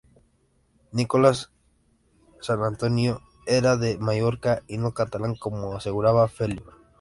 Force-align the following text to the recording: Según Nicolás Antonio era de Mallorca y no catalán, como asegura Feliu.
Según 0.01 0.87
Nicolás 0.93 1.51
Antonio 2.49 3.21
era 3.45 3.77
de 3.77 3.99
Mallorca 3.99 4.63
y 4.67 4.79
no 4.79 4.95
catalán, 4.95 5.35
como 5.35 5.75
asegura 5.77 6.27
Feliu. 6.27 6.63